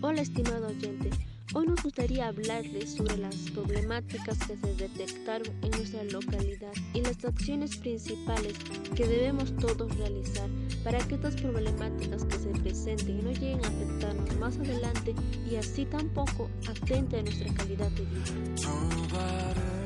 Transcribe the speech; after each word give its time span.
Hola 0.00 0.22
estimado 0.22 0.68
oyente, 0.68 1.10
hoy 1.54 1.66
nos 1.66 1.82
gustaría 1.82 2.28
hablarles 2.28 2.94
sobre 2.94 3.16
las 3.16 3.34
problemáticas 3.50 4.38
que 4.46 4.56
se 4.56 4.74
detectaron 4.74 5.48
en 5.60 5.72
nuestra 5.72 6.04
localidad 6.04 6.72
y 6.94 7.00
las 7.00 7.24
acciones 7.24 7.76
principales 7.76 8.54
que 8.94 9.08
debemos 9.08 9.56
todos 9.56 9.92
realizar 9.96 10.48
para 10.84 10.98
que 10.98 11.16
estas 11.16 11.34
problemáticas 11.34 12.24
que 12.26 12.38
se 12.38 12.50
presenten 12.60 13.24
no 13.24 13.32
lleguen 13.32 13.64
a 13.64 13.68
afectarnos 13.68 14.36
más 14.38 14.56
adelante 14.58 15.16
y 15.50 15.56
así 15.56 15.84
tampoco 15.84 16.48
atente 16.68 17.18
a 17.18 17.22
nuestra 17.24 17.52
calidad 17.54 17.90
de 17.90 18.04
vida. 18.04 19.77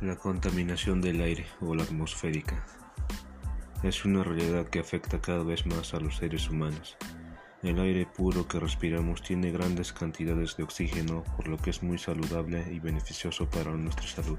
La 0.00 0.14
contaminación 0.14 1.00
del 1.00 1.20
aire 1.20 1.44
o 1.60 1.74
la 1.74 1.82
atmosférica 1.82 2.64
es 3.82 4.04
una 4.04 4.22
realidad 4.22 4.68
que 4.68 4.78
afecta 4.78 5.20
cada 5.20 5.42
vez 5.42 5.66
más 5.66 5.92
a 5.92 5.98
los 5.98 6.18
seres 6.18 6.48
humanos. 6.48 6.96
El 7.64 7.80
aire 7.80 8.06
puro 8.06 8.46
que 8.46 8.60
respiramos 8.60 9.22
tiene 9.22 9.50
grandes 9.50 9.92
cantidades 9.92 10.56
de 10.56 10.62
oxígeno, 10.62 11.24
por 11.36 11.48
lo 11.48 11.56
que 11.56 11.70
es 11.70 11.82
muy 11.82 11.98
saludable 11.98 12.64
y 12.72 12.78
beneficioso 12.78 13.50
para 13.50 13.72
nuestra 13.72 14.06
salud. 14.06 14.38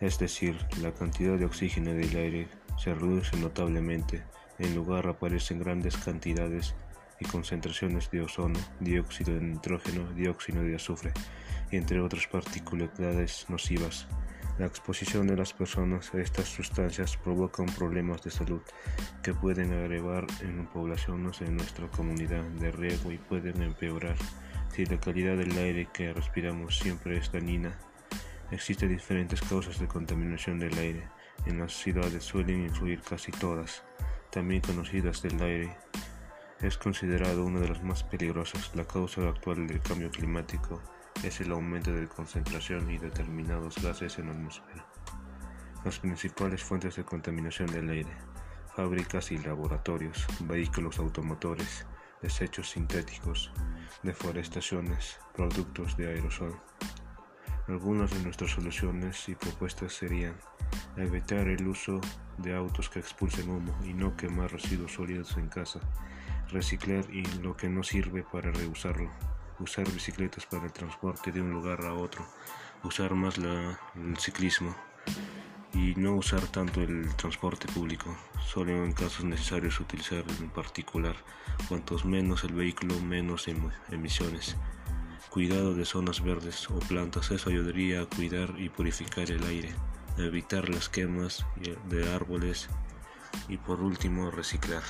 Es 0.00 0.18
decir, 0.18 0.56
la 0.80 0.94
cantidad 0.94 1.36
de 1.36 1.44
oxígeno 1.44 1.92
del 1.92 2.16
aire 2.16 2.48
se 2.78 2.94
reduce 2.94 3.36
notablemente, 3.36 4.24
en 4.58 4.74
lugar 4.74 5.06
aparecen 5.06 5.58
grandes 5.58 5.98
cantidades 5.98 6.74
y 7.20 7.26
concentraciones 7.26 8.10
de 8.10 8.22
ozono, 8.22 8.58
dióxido 8.80 9.34
de 9.34 9.42
nitrógeno, 9.42 10.10
dióxido 10.14 10.62
de 10.62 10.76
azufre, 10.76 11.12
entre 11.70 12.00
otras 12.00 12.26
particularidades 12.26 13.44
nocivas. 13.50 14.08
La 14.58 14.64
exposición 14.64 15.26
de 15.26 15.36
las 15.36 15.52
personas 15.52 16.14
a 16.14 16.18
estas 16.18 16.48
sustancias 16.48 17.18
provoca 17.18 17.62
problemas 17.76 18.22
de 18.22 18.30
salud 18.30 18.62
que 19.22 19.34
pueden 19.34 19.70
agregar 19.70 20.26
en 20.40 20.66
poblaciones 20.68 21.42
en 21.42 21.58
nuestra 21.58 21.88
comunidad 21.88 22.42
de 22.42 22.70
riego 22.70 23.12
y 23.12 23.18
pueden 23.18 23.60
empeorar 23.60 24.16
si 24.74 24.86
la 24.86 24.98
calidad 24.98 25.36
del 25.36 25.52
aire 25.58 25.88
que 25.92 26.10
respiramos 26.14 26.78
siempre 26.78 27.18
es 27.18 27.30
dañina. 27.30 27.78
Existen 28.50 28.88
diferentes 28.88 29.42
causas 29.42 29.78
de 29.78 29.88
contaminación 29.88 30.58
del 30.58 30.78
aire. 30.78 31.06
En 31.44 31.58
las 31.58 31.74
ciudades 31.74 32.24
suelen 32.24 32.62
influir 32.62 33.02
casi 33.02 33.32
todas, 33.32 33.84
también 34.30 34.62
conocidas 34.62 35.20
del 35.20 35.38
aire. 35.42 35.76
Es 36.62 36.78
considerado 36.78 37.44
una 37.44 37.60
de 37.60 37.68
las 37.68 37.82
más 37.82 38.04
peligrosas. 38.04 38.74
La 38.74 38.86
causa 38.86 39.28
actual 39.28 39.66
del 39.66 39.82
cambio 39.82 40.10
climático 40.10 40.80
es 41.22 41.40
el 41.40 41.52
aumento 41.52 41.92
de 41.92 42.08
concentración 42.08 42.90
y 42.90 42.98
determinados 42.98 43.82
gases 43.82 44.18
en 44.18 44.26
la 44.26 44.32
atmósfera. 44.32 44.86
Las 45.84 45.98
principales 45.98 46.62
fuentes 46.62 46.96
de 46.96 47.04
contaminación 47.04 47.70
del 47.70 47.88
aire, 47.90 48.12
fábricas 48.74 49.32
y 49.32 49.38
laboratorios, 49.38 50.26
vehículos 50.40 50.98
automotores, 50.98 51.86
desechos 52.22 52.70
sintéticos, 52.70 53.52
deforestaciones, 54.02 55.18
productos 55.34 55.96
de 55.96 56.08
aerosol. 56.08 56.60
Algunas 57.68 58.10
de 58.10 58.20
nuestras 58.22 58.52
soluciones 58.52 59.28
y 59.28 59.34
propuestas 59.34 59.92
serían 59.92 60.36
evitar 60.96 61.48
el 61.48 61.66
uso 61.66 62.00
de 62.38 62.54
autos 62.54 62.88
que 62.88 63.00
expulsen 63.00 63.48
humo 63.48 63.76
y 63.84 63.94
no 63.94 64.16
quemar 64.16 64.52
residuos 64.52 64.92
sólidos 64.92 65.36
en 65.36 65.48
casa, 65.48 65.80
reciclar 66.50 67.04
y 67.10 67.24
lo 67.40 67.56
que 67.56 67.68
no 67.68 67.82
sirve 67.82 68.22
para 68.22 68.52
reusarlo 68.52 69.35
usar 69.60 69.90
bicicletas 69.90 70.46
para 70.46 70.64
el 70.66 70.72
transporte 70.72 71.32
de 71.32 71.40
un 71.40 71.50
lugar 71.50 71.84
a 71.84 71.94
otro, 71.94 72.26
usar 72.82 73.14
más 73.14 73.38
el 73.38 74.16
ciclismo 74.18 74.74
y 75.72 75.94
no 75.96 76.14
usar 76.16 76.40
tanto 76.48 76.80
el 76.82 77.14
transporte 77.16 77.68
público, 77.68 78.16
solo 78.44 78.84
en 78.84 78.92
casos 78.92 79.24
necesarios 79.24 79.78
utilizar 79.80 80.24
en 80.40 80.48
particular, 80.48 81.16
cuantos 81.68 82.04
menos 82.04 82.44
el 82.44 82.54
vehículo 82.54 82.98
menos 83.00 83.48
em, 83.48 83.70
emisiones. 83.90 84.56
Cuidado 85.28 85.74
de 85.74 85.84
zonas 85.84 86.22
verdes 86.22 86.70
o 86.70 86.78
plantas, 86.78 87.30
eso 87.30 87.50
ayudaría 87.50 88.00
a 88.00 88.06
cuidar 88.06 88.54
y 88.58 88.70
purificar 88.70 89.30
el 89.30 89.44
aire, 89.44 89.74
evitar 90.16 90.70
las 90.70 90.88
quemas 90.88 91.44
de 91.90 92.14
árboles 92.14 92.70
y 93.48 93.58
por 93.58 93.82
último 93.82 94.30
reciclar. 94.30 94.82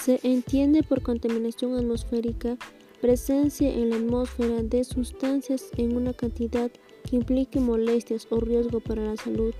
Se 0.00 0.18
entiende 0.22 0.82
por 0.82 1.02
contaminación 1.02 1.74
atmosférica 1.74 2.56
presencia 3.02 3.70
en 3.70 3.90
la 3.90 3.96
atmósfera 3.96 4.62
de 4.62 4.82
sustancias 4.82 5.70
en 5.76 5.94
una 5.94 6.14
cantidad 6.14 6.70
que 7.04 7.16
implique 7.16 7.60
molestias 7.60 8.26
o 8.30 8.40
riesgo 8.40 8.80
para 8.80 9.04
la 9.04 9.16
salud. 9.18 9.52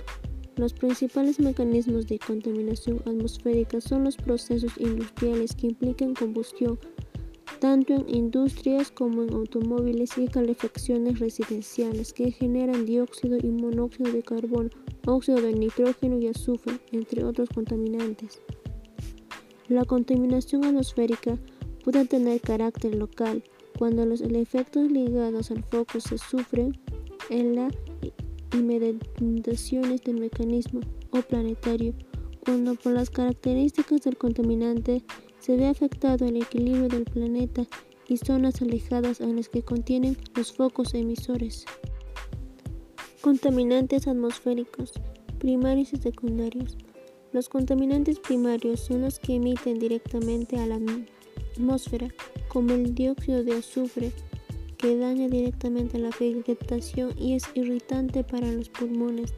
Los 0.57 0.73
principales 0.73 1.41
mecanismos 1.41 2.07
de 2.07 2.19
contaminación 2.19 3.03
atmosférica 3.07 3.83
son 3.83 4.05
los 4.05 4.17
procesos 4.17 4.73
industriales 4.79 5.55
que 5.55 5.67
implican 5.67 6.15
combustión, 6.15 6.79
tanto 7.61 7.93
en 7.95 8.09
industrias 8.09 8.91
como 8.91 9.23
en 9.23 9.35
automóviles 9.35 10.17
y 10.17 10.27
calefacciones 10.27 11.19
residenciales 11.19 12.15
que 12.15 12.31
generan 12.31 12.87
dióxido 12.87 13.37
y 13.37 13.51
monóxido 13.51 14.11
de 14.11 14.23
carbono, 14.23 14.71
óxido 15.07 15.43
de 15.43 15.53
nitrógeno 15.53 16.19
y 16.19 16.29
azufre, 16.29 16.79
entre 16.93 17.25
otros 17.25 17.51
contaminantes. 17.51 18.41
La 19.71 19.85
contaminación 19.85 20.65
atmosférica 20.65 21.39
puede 21.85 22.05
tener 22.05 22.41
carácter 22.41 22.93
local 22.97 23.45
cuando 23.79 24.05
los 24.05 24.21
efectos 24.21 24.91
ligados 24.91 25.53
al 25.53 25.63
foco 25.63 26.01
se 26.01 26.19
sufren 26.19 26.77
en 27.29 27.55
las 27.55 27.73
inmediaciones 28.53 30.03
del 30.03 30.19
mecanismo 30.19 30.81
o 31.13 31.23
planetario, 31.23 31.95
cuando 32.45 32.75
por 32.75 32.95
las 32.95 33.11
características 33.11 34.01
del 34.01 34.17
contaminante 34.17 35.05
se 35.39 35.57
ve 35.57 35.69
afectado 35.69 36.27
el 36.27 36.39
equilibrio 36.39 36.89
del 36.89 37.05
planeta 37.05 37.65
y 38.09 38.17
zonas 38.17 38.61
alejadas 38.61 39.21
en 39.21 39.37
las 39.37 39.49
que 39.49 39.63
contienen 39.63 40.17
los 40.35 40.53
focos 40.53 40.95
emisores. 40.95 41.65
Contaminantes 43.21 44.09
atmosféricos, 44.09 44.95
primarios 45.39 45.93
y 45.93 45.99
secundarios. 45.99 46.77
Los 47.33 47.49
contaminantes 47.49 48.19
primarios 48.19 48.81
son 48.81 49.03
los 49.03 49.21
que 49.21 49.37
emiten 49.37 49.79
directamente 49.79 50.59
a 50.59 50.67
la 50.67 50.81
atmósfera, 51.55 52.09
como 52.49 52.73
el 52.75 52.93
dióxido 52.93 53.45
de 53.45 53.53
azufre, 53.53 54.11
que 54.77 54.97
daña 54.97 55.29
directamente 55.29 56.01
la 56.01 56.11
vegetación 56.19 57.17
y 57.17 57.35
es 57.35 57.45
irritante 57.55 58.25
para 58.25 58.51
los 58.51 58.69
pulmones. 58.69 59.33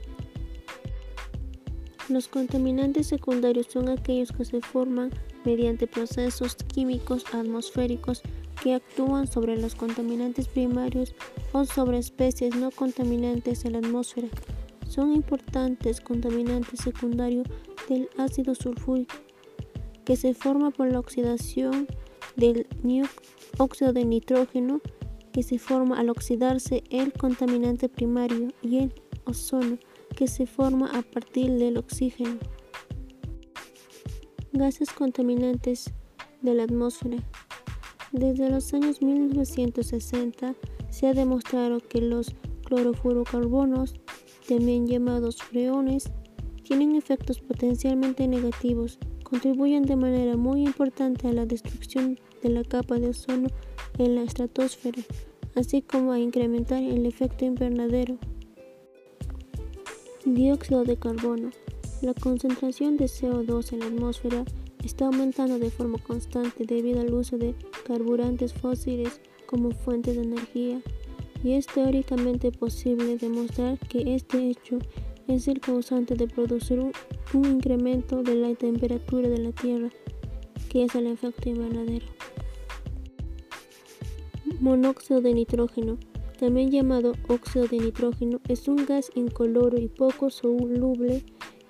Los 2.08 2.28
contaminantes 2.28 3.08
secundarios 3.08 3.66
son 3.68 3.90
aquellos 3.90 4.32
que 4.32 4.46
se 4.46 4.60
forman 4.62 5.10
mediante 5.44 5.86
procesos 5.86 6.54
químicos 6.54 7.26
atmosféricos 7.34 8.22
que 8.62 8.74
actúan 8.74 9.26
sobre 9.26 9.60
los 9.60 9.74
contaminantes 9.74 10.48
primarios 10.48 11.14
o 11.52 11.66
sobre 11.66 11.98
especies 11.98 12.54
no 12.56 12.70
contaminantes 12.70 13.66
en 13.66 13.72
la 13.72 13.78
atmósfera. 13.78 14.28
Son 14.88 15.12
importantes 15.12 16.00
contaminantes 16.00 16.80
secundarios 16.80 17.46
del 17.92 18.08
ácido 18.16 18.54
sulfúrico, 18.54 19.14
que 20.04 20.16
se 20.16 20.34
forma 20.34 20.70
por 20.70 20.90
la 20.90 20.98
oxidación 20.98 21.86
del 22.36 22.66
óxido 23.58 23.92
de 23.92 24.04
nitrógeno, 24.04 24.80
que 25.32 25.42
se 25.42 25.58
forma 25.58 25.98
al 25.98 26.10
oxidarse 26.10 26.82
el 26.90 27.12
contaminante 27.12 27.88
primario, 27.88 28.48
y 28.62 28.78
el 28.78 28.94
ozono, 29.24 29.78
que 30.16 30.26
se 30.26 30.46
forma 30.46 30.90
a 30.90 31.02
partir 31.02 31.52
del 31.52 31.78
oxígeno. 31.78 32.38
Gases 34.52 34.90
contaminantes 34.90 35.92
de 36.42 36.54
la 36.54 36.64
atmósfera. 36.64 37.16
Desde 38.12 38.50
los 38.50 38.74
años 38.74 39.00
1960 39.00 40.54
se 40.90 41.06
ha 41.06 41.14
demostrado 41.14 41.80
que 41.80 42.02
los 42.02 42.34
clorofurocarbonos, 42.64 43.94
también 44.46 44.86
llamados 44.86 45.36
freones, 45.42 46.10
tienen 46.78 46.96
efectos 46.96 47.38
potencialmente 47.38 48.26
negativos, 48.26 48.98
contribuyen 49.24 49.82
de 49.82 49.94
manera 49.94 50.38
muy 50.38 50.62
importante 50.62 51.28
a 51.28 51.32
la 51.34 51.44
destrucción 51.44 52.18
de 52.42 52.48
la 52.48 52.64
capa 52.64 52.98
de 52.98 53.10
ozono 53.10 53.48
en 53.98 54.14
la 54.14 54.22
estratosfera, 54.22 55.02
así 55.54 55.82
como 55.82 56.12
a 56.12 56.18
incrementar 56.18 56.82
el 56.82 57.04
efecto 57.04 57.44
invernadero. 57.44 58.16
Dióxido 60.24 60.84
de 60.84 60.96
carbono. 60.96 61.50
La 62.00 62.14
concentración 62.14 62.96
de 62.96 63.04
CO2 63.04 63.74
en 63.74 63.80
la 63.80 63.86
atmósfera 63.88 64.42
está 64.82 65.04
aumentando 65.04 65.58
de 65.58 65.70
forma 65.70 65.98
constante 65.98 66.64
debido 66.64 67.02
al 67.02 67.12
uso 67.12 67.36
de 67.36 67.54
carburantes 67.84 68.54
fósiles 68.54 69.20
como 69.44 69.72
fuentes 69.72 70.16
de 70.16 70.22
energía, 70.22 70.80
y 71.44 71.52
es 71.52 71.66
teóricamente 71.66 72.50
posible 72.50 73.18
demostrar 73.18 73.78
que 73.78 74.14
este 74.14 74.48
hecho 74.48 74.78
es 75.28 75.48
el 75.48 75.60
causante 75.60 76.14
de 76.14 76.28
producir 76.28 76.80
un, 76.80 76.92
incremento 77.44 78.22
de 78.22 78.34
la 78.34 78.54
temperatura 78.54 79.28
de 79.28 79.38
la 79.38 79.52
Tierra, 79.52 79.90
que 80.68 80.84
es 80.84 80.94
el 80.94 81.06
efecto 81.06 81.48
invernadero. 81.48 82.06
Monóxido 84.60 85.20
de 85.20 85.34
nitrógeno, 85.34 85.98
también 86.38 86.70
llamado 86.70 87.12
óxido 87.28 87.66
de 87.66 87.78
nitrógeno, 87.78 88.40
es 88.48 88.68
un 88.68 88.84
gas 88.84 89.10
incoloro 89.14 89.78
y 89.78 89.88
poco 89.88 90.30
soluble 90.30 91.24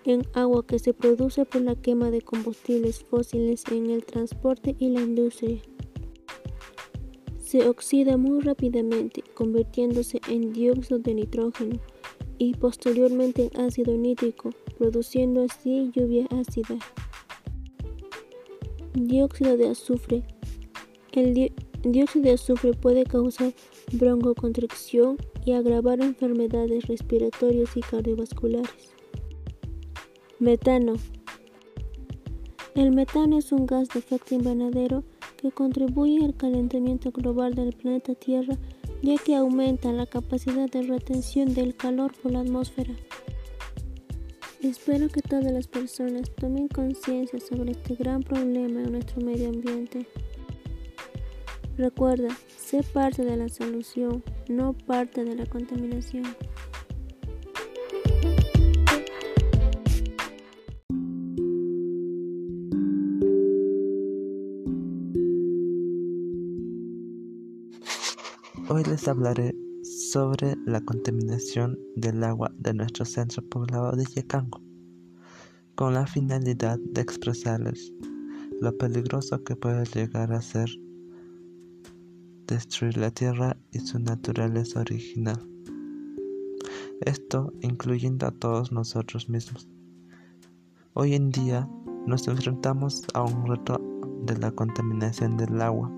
en 0.05 0.27
agua 0.35 0.67
que 0.67 0.79
se 0.79 0.93
produce 0.93 1.45
por 1.45 1.63
la 1.63 1.77
quema 1.77 2.11
de 2.11 2.23
combustibles 2.23 3.05
fósiles 3.05 3.65
en 3.71 3.91
el 3.91 4.05
transporte 4.05 4.75
y 4.79 4.89
la 4.89 5.01
industria. 5.01 5.61
Se 7.39 7.69
oxida 7.69 8.17
muy 8.17 8.41
rápidamente, 8.41 9.23
convirtiéndose 9.35 10.21
en 10.29 10.53
dióxido 10.53 10.99
de 10.99 11.15
nitrógeno 11.15 11.79
y 12.43 12.55
posteriormente 12.55 13.51
en 13.53 13.61
ácido 13.61 13.97
nítrico, 13.97 14.51
produciendo 14.77 15.45
así 15.45 15.93
lluvia 15.95 16.27
ácida. 16.33 16.77
Dióxido 18.95 19.57
de 19.57 19.69
azufre. 19.69 20.25
El 21.13 21.53
dióxido 21.85 22.25
de 22.25 22.33
azufre 22.33 22.73
puede 22.73 23.05
causar 23.05 23.53
broncoconstricción 23.93 25.19
y 25.45 25.53
agravar 25.53 26.01
enfermedades 26.01 26.89
respiratorias 26.89 27.77
y 27.77 27.81
cardiovasculares. 27.81 28.93
Metano. 30.41 30.95
El 32.75 32.91
metano 32.91 33.39
es 33.39 33.53
un 33.53 33.67
gas 33.67 33.89
de 33.91 34.01
efecto 34.01 34.35
invernadero 34.35 35.05
que 35.37 35.53
contribuye 35.53 36.25
al 36.25 36.35
calentamiento 36.35 37.13
global 37.13 37.55
del 37.55 37.73
planeta 37.73 38.17
Tierra 38.17 38.59
ya 39.03 39.17
que 39.19 39.35
aumenta 39.35 39.93
la 39.93 40.07
capacidad 40.07 40.71
de 40.71 40.83
retención 40.83 41.55
del 41.55 41.75
calor 41.75 42.13
por 42.23 42.33
la 42.33 42.41
atmósfera. 42.41 42.95
Espero 44.63 45.09
que 45.09 45.23
todas 45.23 45.53
las 45.53 45.67
personas 45.67 46.31
tomen 46.37 46.69
conciencia 46.69 47.41
sobre 47.41 47.73
este 47.73 47.97
gran 47.97 48.23
problema 48.23 48.81
en 48.81 48.93
nuestro 48.93 49.21
medio 49.21 49.49
ambiente. 49.49 50.07
Recuerda, 51.77 52.29
sé 52.57 52.85
parte 52.85 53.25
de 53.25 53.37
la 53.37 53.49
solución, 53.49 54.23
no 54.49 54.73
parte 54.73 55.25
de 55.25 55.35
la 55.35 55.47
contaminación. 55.47 56.25
Hoy 68.69 68.85
les 68.85 69.09
hablaré 69.09 69.57
sobre 69.83 70.57
la 70.67 70.81
contaminación 70.81 71.77
del 71.97 72.23
agua 72.23 72.53
de 72.57 72.73
nuestro 72.73 73.05
centro 73.05 73.43
poblado 73.43 73.97
de 73.97 74.05
Yecango, 74.05 74.63
con 75.75 75.95
la 75.95 76.07
finalidad 76.07 76.79
de 76.79 77.01
expresarles 77.01 77.93
lo 78.61 78.77
peligroso 78.79 79.43
que 79.43 79.57
puede 79.57 79.85
llegar 79.87 80.33
a 80.33 80.41
ser 80.41 80.71
destruir 82.47 82.99
la 82.99 83.11
tierra 83.11 83.57
y 83.73 83.81
su 83.81 83.99
naturaleza 83.99 84.81
original. 84.81 85.45
Esto 87.01 87.53
incluyendo 87.63 88.27
a 88.27 88.31
todos 88.31 88.71
nosotros 88.71 89.29
mismos. 89.29 89.69
Hoy 90.95 91.15
en 91.15 91.31
día 91.31 91.69
nos 92.07 92.29
enfrentamos 92.29 93.05
a 93.13 93.25
un 93.25 93.45
reto 93.45 93.81
de 94.25 94.39
la 94.39 94.53
contaminación 94.53 95.37
del 95.37 95.61
agua 95.61 95.91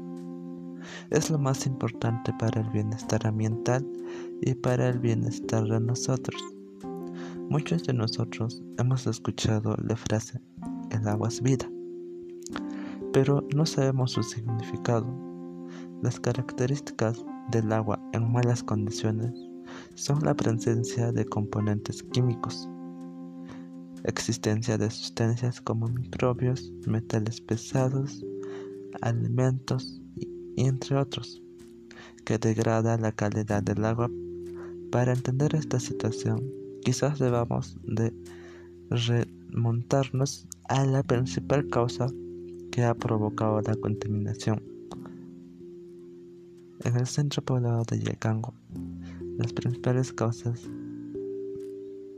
es 1.11 1.31
lo 1.31 1.39
más 1.39 1.67
importante 1.67 2.33
para 2.39 2.61
el 2.61 2.71
bienestar 2.71 3.27
ambiental 3.27 3.87
y 4.41 4.55
para 4.55 4.89
el 4.89 4.99
bienestar 4.99 5.65
de 5.65 5.81
nosotros. 5.81 6.43
Muchos 7.51 7.85
de 7.85 7.93
nosotros 7.93 8.63
hemos 8.79 9.07
escuchado 9.07 9.77
la 9.87 9.97
frase 9.97 10.41
el 10.91 11.09
agua 11.09 11.29
es 11.29 11.43
vida, 11.43 11.69
pero 13.13 13.47
no 13.55 13.67
sabemos 13.67 14.13
su 14.13 14.23
significado. 14.23 15.07
Las 16.03 16.21
características 16.21 17.25
del 17.51 17.73
agua 17.73 18.01
en 18.13 18.33
malas 18.33 18.63
condiciones 18.63 19.33
son 19.95 20.21
la 20.25 20.35
presencia 20.35 21.13
de 21.13 21.25
componentes 21.25 22.03
químicos, 22.13 22.69
existencia 24.05 24.77
de 24.79 24.91
sustancias 24.91 25.61
como 25.61 25.89
microbios, 25.89 26.73
metales 26.87 27.41
pesados, 27.41 28.25
alimentos 29.01 30.01
y 30.57 30.67
entre 30.67 30.97
otros, 30.97 31.43
que 32.25 32.39
degrada 32.39 32.97
la 32.97 33.13
calidad 33.13 33.63
del 33.63 33.85
agua. 33.85 34.11
Para 34.91 35.13
entender 35.13 35.55
esta 35.55 35.81
situación, 35.81 36.43
quizás 36.83 37.19
debamos 37.19 37.77
de 37.83 38.13
remontarnos 38.91 40.47
a 40.69 40.85
la 40.87 41.03
principal 41.03 41.69
causa 41.69 42.07
que 42.71 42.85
ha 42.85 42.95
provocado 42.95 43.61
la 43.61 43.75
contaminación. 43.77 44.63
En 46.85 46.97
el 46.97 47.07
centro 47.07 47.43
poblado 47.43 47.85
de 47.85 48.01
Yecango, 48.01 48.53
las 49.39 49.53
principales 49.53 50.13
causas 50.13 50.69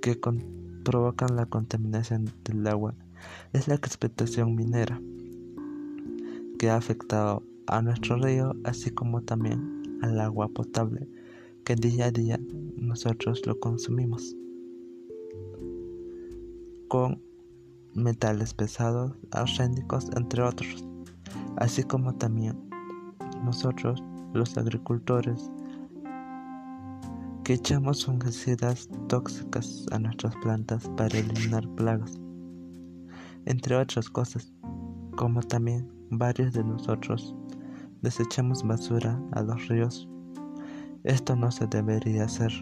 que 0.02 0.18
provocan 0.84 1.36
la 1.36 1.46
contaminación 1.46 2.30
del 2.44 2.66
agua 2.66 2.94
es 3.52 3.68
la 3.68 3.74
explotación 3.74 4.54
minera, 4.54 5.00
que 6.58 6.70
ha 6.70 6.76
afectado 6.76 7.42
a 7.68 7.82
nuestro 7.82 8.16
río, 8.16 8.54
así 8.64 8.90
como 8.90 9.22
también 9.22 9.82
al 10.02 10.20
agua 10.20 10.48
potable 10.48 11.08
que 11.66 11.74
día 11.74 12.06
a 12.06 12.10
día 12.12 12.38
nosotros 12.76 13.44
lo 13.44 13.58
consumimos. 13.58 14.36
Con 16.86 17.20
metales 17.92 18.54
pesados, 18.54 19.12
arsénicos, 19.32 20.08
entre 20.16 20.42
otros, 20.42 20.86
así 21.56 21.82
como 21.82 22.14
también 22.14 22.56
nosotros, 23.42 24.00
los 24.32 24.56
agricultores, 24.56 25.50
que 27.42 27.54
echamos 27.54 28.06
fungicidas 28.06 28.88
tóxicas 29.08 29.86
a 29.90 29.98
nuestras 29.98 30.36
plantas 30.36 30.88
para 30.96 31.18
eliminar 31.18 31.68
plagas, 31.70 32.20
entre 33.44 33.74
otras 33.74 34.08
cosas, 34.08 34.52
como 35.16 35.42
también 35.42 35.90
varios 36.10 36.52
de 36.52 36.62
nosotros 36.62 37.34
desechamos 38.06 38.62
basura 38.62 39.20
a 39.32 39.42
los 39.42 39.66
ríos. 39.66 40.08
Esto 41.02 41.34
no 41.34 41.50
se 41.50 41.66
debería 41.66 42.24
hacer, 42.26 42.52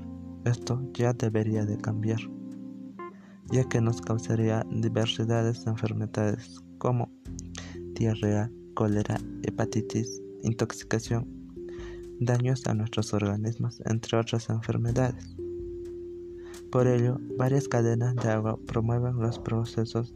esto 0.46 0.80
ya 0.94 1.12
debería 1.12 1.66
de 1.66 1.76
cambiar, 1.76 2.20
ya 3.52 3.62
que 3.68 3.78
nos 3.78 4.00
causaría 4.00 4.64
diversidades 4.70 5.62
de 5.62 5.72
enfermedades 5.72 6.62
como 6.78 7.12
diarrea, 7.92 8.50
cólera, 8.72 9.18
hepatitis, 9.42 10.22
intoxicación, 10.42 11.28
daños 12.20 12.66
a 12.66 12.72
nuestros 12.72 13.12
organismos, 13.12 13.82
entre 13.84 14.16
otras 14.18 14.48
enfermedades. 14.48 15.33
Por 16.74 16.88
ello, 16.88 17.20
varias 17.38 17.68
cadenas 17.68 18.16
de 18.16 18.30
agua 18.30 18.58
promueven 18.66 19.20
los 19.20 19.38
procesos 19.38 20.12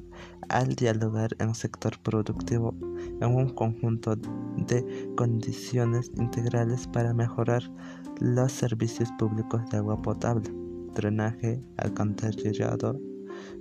al 0.49 0.75
dialogar 0.75 1.31
en 1.39 1.55
sector 1.55 1.97
productivo 2.03 2.75
en 3.21 3.33
un 3.33 3.51
conjunto 3.51 4.17
de 4.17 5.15
condiciones 5.17 6.11
integrales 6.17 6.89
para 6.89 7.15
mejorar 7.15 7.63
los 8.19 8.51
servicios 8.51 9.09
públicos 9.21 9.71
de 9.71 9.77
agua 9.77 10.03
potable, 10.03 10.51
drenaje, 10.97 11.63
alcantarillado, 11.77 13.01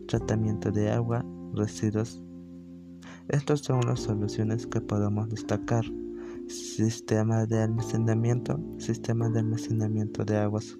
tratamiento 0.08 0.72
de 0.72 0.90
agua, 0.90 1.24
residuos. 1.54 2.24
Estas 3.28 3.60
son 3.60 3.82
las 3.86 4.00
soluciones 4.00 4.66
que 4.66 4.82
podemos 4.82 5.30
destacar. 5.30 5.86
Sistema 6.48 7.46
de 7.46 7.62
almacenamiento, 7.62 8.60
sistema 8.80 9.30
de 9.30 9.42
almacenamiento 9.42 10.26
de 10.26 10.38
aguas 10.38 10.80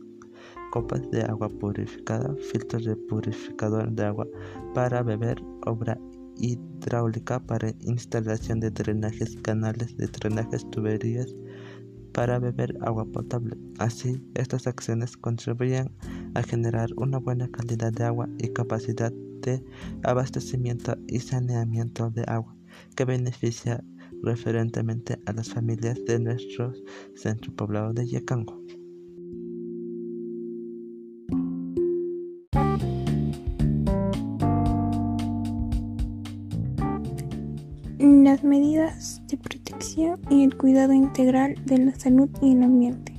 copas 0.72 1.10
de 1.12 1.22
agua 1.24 1.50
purificada, 1.50 2.36
filtros 2.52 2.86
de 2.86 2.96
purificador 2.96 3.92
de 3.92 4.06
agua 4.06 4.28
para 4.74 5.04
beber, 5.04 5.42
obra 5.66 5.98
hidráulica 6.38 7.40
para 7.40 7.74
instalación 7.82 8.60
de 8.60 8.72
drenajes, 8.72 9.36
canales 9.42 9.98
de 9.98 10.08
drenajes, 10.08 10.70
tuberías 10.70 11.34
para 12.14 12.40
beber 12.40 12.76
agua 12.82 13.06
potable. 13.06 13.58
Así, 13.80 14.22
estas 14.34 14.68
acciones 14.68 15.18
contribuyen 15.18 15.92
a 16.34 16.44
generar 16.44 16.90
una 16.98 17.20
buena 17.20 17.48
calidad 17.50 17.94
de 17.94 18.06
agua 18.06 18.28
y 18.40 18.50
capacidad 18.50 19.12
de 19.42 19.64
abastecimiento 20.04 20.96
y 21.08 21.20
saneamiento 21.20 22.10
de 22.10 22.24
agua 22.28 22.56
que 22.96 23.06
beneficia 23.06 23.84
referentemente 24.24 25.20
a 25.26 25.34
las 25.34 25.50
familias 25.50 26.04
de 26.06 26.20
nuestro 26.20 26.74
centro 27.16 27.54
poblado 27.56 27.94
de 27.94 28.08
Yecango. 28.08 28.67
De 39.28 39.38
protección 39.38 40.20
y 40.30 40.44
el 40.44 40.56
cuidado 40.56 40.94
integral 40.94 41.56
de 41.66 41.78
la 41.78 41.96
salud 41.96 42.30
y 42.42 42.54
el 42.54 42.64
ambiente. 42.64 43.14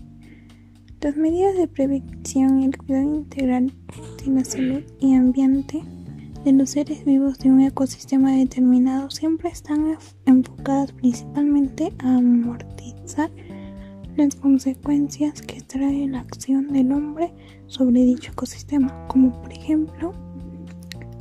Las 1.00 1.16
medidas 1.16 1.56
de 1.56 1.68
prevención 1.68 2.60
y 2.60 2.64
el 2.66 2.76
cuidado 2.76 3.14
integral 3.16 3.72
y 4.26 4.30
la 4.30 4.44
salud 4.44 4.82
y 4.98 5.14
ambiente 5.14 5.82
de 6.44 6.52
los 6.52 6.70
seres 6.70 7.04
vivos 7.04 7.38
de 7.38 7.50
un 7.50 7.60
ecosistema 7.60 8.32
determinado 8.32 9.10
siempre 9.10 9.50
están 9.50 9.96
enfocadas 10.26 10.92
principalmente 10.92 11.92
a 11.98 12.16
amortizar 12.16 13.30
las 14.16 14.34
consecuencias 14.34 15.42
que 15.42 15.60
trae 15.60 16.08
la 16.08 16.20
acción 16.20 16.72
del 16.72 16.92
hombre 16.92 17.32
sobre 17.66 18.04
dicho 18.04 18.32
ecosistema, 18.32 19.06
como 19.08 19.40
por 19.40 19.52
ejemplo 19.52 20.12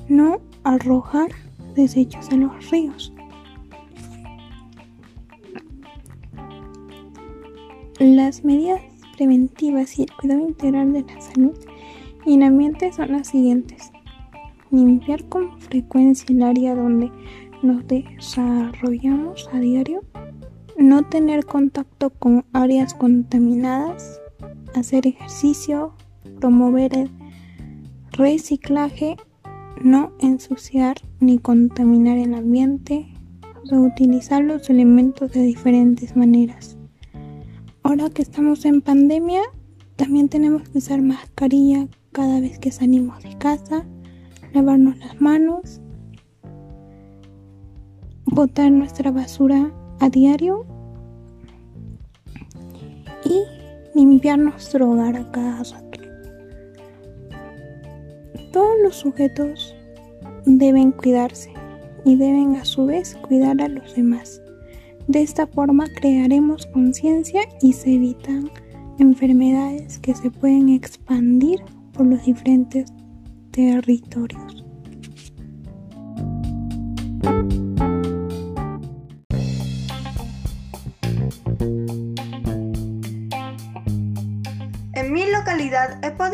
no 0.07 0.39
arrojar 0.63 1.29
desechos 1.75 2.31
en 2.31 2.41
los 2.41 2.71
ríos. 2.71 3.13
Las 7.99 8.45
medidas 8.45 8.79
preventivas 9.17 9.97
y 9.97 10.03
el 10.03 10.13
cuidado 10.13 10.47
integral 10.47 10.93
de 10.93 11.01
la 11.01 11.19
salud 11.19 11.57
y 12.27 12.35
el 12.35 12.43
ambiente 12.43 12.93
son 12.93 13.13
las 13.13 13.29
siguientes. 13.29 13.91
Limpiar 14.69 15.25
con 15.25 15.59
frecuencia 15.59 16.27
el 16.29 16.43
área 16.43 16.75
donde 16.75 17.11
nos 17.63 17.87
desarrollamos 17.87 19.49
a 19.51 19.59
diario. 19.59 20.03
No 20.77 21.09
tener 21.09 21.47
contacto 21.47 22.11
con 22.11 22.45
áreas 22.53 22.93
contaminadas. 22.93 24.21
Hacer 24.75 25.07
ejercicio. 25.07 25.93
Promover 26.39 26.95
el 26.95 27.09
reciclaje. 28.11 29.17
No 29.81 30.11
ensuciar 30.19 30.97
ni 31.19 31.39
contaminar 31.39 32.19
el 32.19 32.35
ambiente. 32.35 33.07
Utilizar 33.71 34.43
los 34.43 34.69
elementos 34.69 35.31
de 35.31 35.41
diferentes 35.41 36.15
maneras. 36.15 36.76
Ahora 37.87 38.09
que 38.09 38.21
estamos 38.21 38.65
en 38.65 38.81
pandemia, 38.81 39.43
también 39.95 40.27
tenemos 40.27 40.67
que 40.67 40.79
usar 40.79 41.01
mascarilla 41.01 41.87
cada 42.11 42.41
vez 42.41 42.59
que 42.59 42.69
salimos 42.69 43.23
de 43.23 43.37
casa 43.37 43.85
lavarnos 44.53 44.97
las 44.97 45.21
manos, 45.21 45.79
botar 48.25 48.69
nuestra 48.71 49.09
basura 49.11 49.71
a 50.01 50.09
diario 50.09 50.65
y 53.23 53.45
limpiar 53.97 54.37
nuestro 54.37 54.91
hogar 54.91 55.15
a 55.15 55.31
cada 55.31 55.63
rato. 55.63 56.01
Todos 58.51 58.75
los 58.83 58.97
sujetos 58.97 59.73
deben 60.45 60.91
cuidarse 60.91 61.53
y 62.03 62.17
deben 62.17 62.57
a 62.57 62.65
su 62.65 62.85
vez 62.85 63.15
cuidar 63.15 63.61
a 63.61 63.69
los 63.69 63.95
demás. 63.95 64.41
De 65.07 65.21
esta 65.21 65.47
forma 65.47 65.85
crearemos 65.95 66.65
conciencia 66.67 67.41
y 67.61 67.71
se 67.73 67.93
evitan 67.93 68.49
enfermedades 68.99 69.99
que 69.99 70.13
se 70.13 70.29
pueden 70.29 70.69
expandir 70.69 71.59
por 71.93 72.05
los 72.05 72.25
diferentes 72.25 72.91
territorios. 73.51 74.66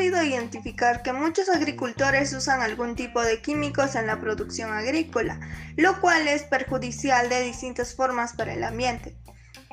Podido 0.04 0.22
identificar 0.22 1.02
que 1.02 1.14
muchos 1.14 1.48
agricultores 1.48 2.34
usan 2.34 2.62
algún 2.62 2.94
tipo 2.94 3.22
de 3.22 3.42
químicos 3.42 3.96
en 3.96 4.08
la 4.08 4.20
producción 4.20 4.74
agrícola, 4.74 5.40
lo 5.78 6.02
cual 6.02 6.28
es 6.28 6.44
perjudicial 6.44 7.30
de 7.30 7.42
distintas 7.42 7.96
formas 7.96 8.34
para 8.34 8.54
el 8.54 8.66
ambiente. 8.66 9.16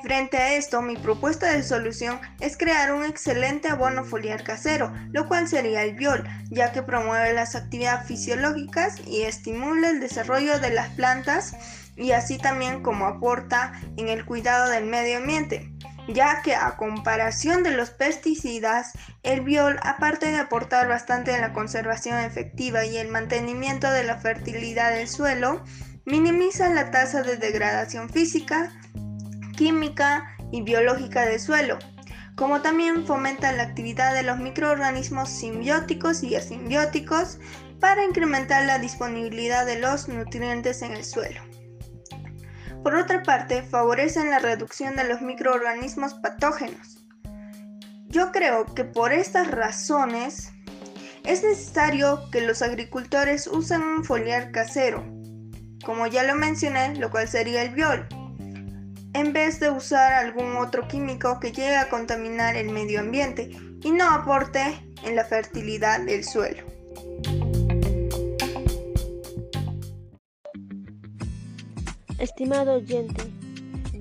Frente 0.01 0.37
a 0.37 0.53
esto, 0.53 0.81
mi 0.81 0.95
propuesta 0.95 1.51
de 1.51 1.63
solución 1.63 2.21
es 2.39 2.55
crear 2.55 2.93
un 2.93 3.03
excelente 3.03 3.67
abono 3.67 4.05
foliar 4.05 4.45
casero, 4.45 4.93
lo 5.11 5.27
cual 5.27 5.49
sería 5.49 5.83
el 5.83 5.95
biol, 5.95 6.23
ya 6.49 6.71
que 6.71 6.81
promueve 6.81 7.33
las 7.33 7.55
actividades 7.55 8.07
fisiológicas 8.07 9.01
y 9.05 9.23
estimula 9.23 9.89
el 9.89 9.99
desarrollo 9.99 10.59
de 10.59 10.71
las 10.71 10.91
plantas 10.91 11.57
y 11.97 12.13
así 12.13 12.37
también 12.37 12.81
como 12.83 13.05
aporta 13.05 13.73
en 13.97 14.07
el 14.07 14.23
cuidado 14.23 14.69
del 14.69 14.85
medio 14.85 15.17
ambiente 15.17 15.69
ya 16.13 16.41
que 16.41 16.55
a 16.55 16.77
comparación 16.77 17.63
de 17.63 17.71
los 17.71 17.89
pesticidas, 17.91 18.93
el 19.23 19.41
biol, 19.41 19.79
aparte 19.83 20.27
de 20.31 20.37
aportar 20.37 20.87
bastante 20.87 21.33
en 21.33 21.41
la 21.41 21.53
conservación 21.53 22.19
efectiva 22.19 22.85
y 22.85 22.97
el 22.97 23.07
mantenimiento 23.07 23.89
de 23.91 24.03
la 24.03 24.17
fertilidad 24.17 24.91
del 24.91 25.07
suelo, 25.07 25.63
minimiza 26.05 26.69
la 26.69 26.91
tasa 26.91 27.21
de 27.21 27.37
degradación 27.37 28.09
física, 28.09 28.71
química 29.55 30.35
y 30.51 30.61
biológica 30.61 31.25
del 31.25 31.39
suelo, 31.39 31.77
como 32.35 32.61
también 32.61 33.05
fomenta 33.05 33.51
la 33.51 33.63
actividad 33.63 34.13
de 34.13 34.23
los 34.23 34.39
microorganismos 34.39 35.29
simbióticos 35.29 36.23
y 36.23 36.35
asimbióticos 36.35 37.39
para 37.79 38.03
incrementar 38.03 38.65
la 38.65 38.79
disponibilidad 38.79 39.65
de 39.65 39.79
los 39.79 40.07
nutrientes 40.07 40.81
en 40.81 40.93
el 40.93 41.03
suelo. 41.03 41.50
Por 42.83 42.95
otra 42.95 43.21
parte, 43.21 43.61
favorecen 43.61 44.31
la 44.31 44.39
reducción 44.39 44.95
de 44.95 45.03
los 45.03 45.21
microorganismos 45.21 46.15
patógenos. 46.15 47.05
Yo 48.07 48.31
creo 48.31 48.65
que 48.65 48.83
por 48.83 49.13
estas 49.13 49.49
razones 49.51 50.51
es 51.23 51.43
necesario 51.43 52.29
que 52.31 52.41
los 52.41 52.63
agricultores 52.63 53.45
usen 53.45 53.83
un 53.83 54.03
foliar 54.03 54.51
casero, 54.51 55.05
como 55.85 56.07
ya 56.07 56.23
lo 56.23 56.35
mencioné, 56.35 56.95
lo 56.95 57.11
cual 57.11 57.27
sería 57.27 57.61
el 57.61 57.75
biol, 57.75 58.07
en 59.13 59.31
vez 59.31 59.59
de 59.59 59.69
usar 59.69 60.13
algún 60.13 60.57
otro 60.57 60.87
químico 60.87 61.39
que 61.39 61.51
llegue 61.51 61.77
a 61.77 61.89
contaminar 61.89 62.55
el 62.55 62.69
medio 62.69 62.99
ambiente 62.99 63.51
y 63.83 63.91
no 63.91 64.09
aporte 64.09 64.91
en 65.03 65.15
la 65.15 65.23
fertilidad 65.23 66.01
del 66.01 66.23
suelo. 66.23 66.70
Estimado 72.21 72.75
oyente, 72.75 73.23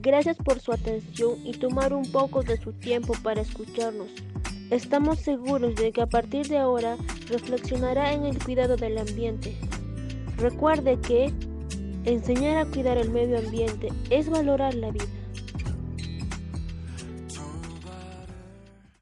gracias 0.03 0.37
por 0.37 0.61
su 0.61 0.73
atención 0.73 1.39
y 1.45 1.53
tomar 1.53 1.93
un 1.93 2.05
poco 2.13 2.43
de 2.43 2.57
su 2.61 2.73
tiempo 2.73 3.15
para 3.23 3.41
escucharnos. 3.41 4.11
Estamos 4.71 5.19
seguros 5.19 5.75
de 5.75 5.91
que 5.91 6.03
a 6.03 6.07
partir 6.07 6.47
de 6.47 6.59
ahora 6.59 6.97
reflexionará 7.29 8.13
en 8.13 8.27
el 8.27 8.39
cuidado 8.39 8.77
del 8.77 8.99
ambiente. 8.99 9.57
Recuerde 10.37 11.01
que 11.01 11.33
Enseñar 12.05 12.57
a 12.57 12.65
cuidar 12.65 12.97
el 12.97 13.11
medio 13.11 13.39
ambiente 13.39 13.89
es 14.09 14.31
valorar 14.31 14.75
la 14.75 14.91
vida. 14.91 15.05